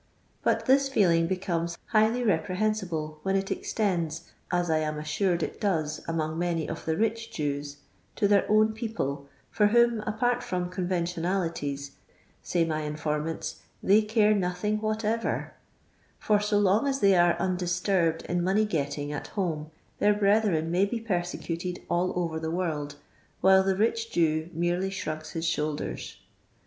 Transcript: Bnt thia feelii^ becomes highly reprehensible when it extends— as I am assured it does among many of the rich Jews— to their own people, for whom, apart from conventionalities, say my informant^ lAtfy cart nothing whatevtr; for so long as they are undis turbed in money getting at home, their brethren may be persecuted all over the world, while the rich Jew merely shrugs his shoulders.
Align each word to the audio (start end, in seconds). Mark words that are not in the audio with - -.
Bnt 0.43 0.63
thia 0.65 0.77
feelii^ 0.77 1.27
becomes 1.27 1.77
highly 1.89 2.23
reprehensible 2.23 3.19
when 3.21 3.35
it 3.35 3.51
extends— 3.51 4.31
as 4.59 4.67
I 4.67 4.79
am 4.79 4.97
assured 4.97 5.43
it 5.43 5.61
does 5.61 6.01
among 6.07 6.39
many 6.39 6.67
of 6.67 6.85
the 6.85 6.97
rich 6.97 7.31
Jews— 7.31 7.77
to 8.15 8.27
their 8.27 8.49
own 8.49 8.73
people, 8.73 9.29
for 9.51 9.67
whom, 9.67 10.01
apart 10.07 10.41
from 10.41 10.71
conventionalities, 10.71 11.91
say 12.41 12.65
my 12.65 12.81
informant^ 12.81 13.57
lAtfy 13.83 14.11
cart 14.11 14.37
nothing 14.37 14.79
whatevtr; 14.79 15.51
for 16.17 16.39
so 16.39 16.57
long 16.57 16.87
as 16.87 16.99
they 16.99 17.15
are 17.15 17.37
undis 17.37 17.79
turbed 17.83 18.23
in 18.25 18.43
money 18.43 18.65
getting 18.65 19.11
at 19.11 19.27
home, 19.27 19.69
their 19.99 20.15
brethren 20.15 20.71
may 20.71 20.85
be 20.85 20.99
persecuted 20.99 21.79
all 21.91 22.11
over 22.15 22.39
the 22.39 22.49
world, 22.49 22.95
while 23.41 23.61
the 23.61 23.75
rich 23.75 24.09
Jew 24.11 24.49
merely 24.51 24.89
shrugs 24.89 25.33
his 25.33 25.45
shoulders. 25.45 26.17